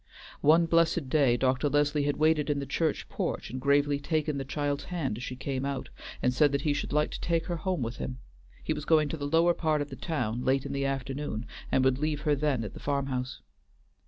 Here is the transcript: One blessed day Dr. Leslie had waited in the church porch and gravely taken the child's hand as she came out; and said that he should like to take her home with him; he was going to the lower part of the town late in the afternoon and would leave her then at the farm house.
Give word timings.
One 0.41 0.65
blessed 0.65 1.09
day 1.09 1.37
Dr. 1.37 1.69
Leslie 1.69 2.05
had 2.05 2.17
waited 2.17 2.49
in 2.49 2.57
the 2.57 2.65
church 2.65 3.07
porch 3.07 3.51
and 3.51 3.61
gravely 3.61 3.99
taken 3.99 4.39
the 4.39 4.43
child's 4.43 4.85
hand 4.85 5.15
as 5.17 5.21
she 5.23 5.35
came 5.35 5.63
out; 5.63 5.89
and 6.23 6.33
said 6.33 6.51
that 6.53 6.61
he 6.61 6.73
should 6.73 6.91
like 6.91 7.11
to 7.11 7.21
take 7.21 7.45
her 7.45 7.57
home 7.57 7.83
with 7.83 7.97
him; 7.97 8.17
he 8.63 8.73
was 8.73 8.83
going 8.85 9.09
to 9.09 9.17
the 9.17 9.27
lower 9.29 9.53
part 9.53 9.79
of 9.79 9.91
the 9.91 9.95
town 9.95 10.43
late 10.43 10.65
in 10.65 10.73
the 10.73 10.85
afternoon 10.85 11.45
and 11.71 11.85
would 11.85 11.99
leave 11.99 12.21
her 12.21 12.33
then 12.35 12.63
at 12.63 12.73
the 12.73 12.79
farm 12.79 13.05
house. 13.05 13.41